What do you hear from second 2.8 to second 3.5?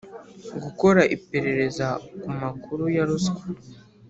ya ruswa